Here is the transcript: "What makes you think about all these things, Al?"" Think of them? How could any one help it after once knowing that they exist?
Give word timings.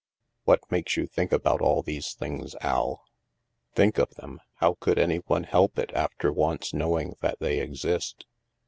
"What 0.45 0.61
makes 0.71 0.97
you 0.97 1.05
think 1.05 1.31
about 1.31 1.61
all 1.61 1.83
these 1.83 2.13
things, 2.13 2.55
Al?"" 2.61 3.03
Think 3.75 3.99
of 3.99 4.15
them? 4.15 4.41
How 4.55 4.73
could 4.79 4.97
any 4.97 5.17
one 5.17 5.43
help 5.43 5.77
it 5.77 5.91
after 5.93 6.31
once 6.33 6.73
knowing 6.73 7.13
that 7.21 7.37
they 7.39 7.59
exist? 7.59 8.25